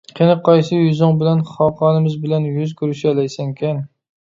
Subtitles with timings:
[0.19, 3.87] قېنى قايسى يۈزۈڭ بىلەن خاقانىمىز بىلەن يۈز كۆرۈشەلەيسەنكىن!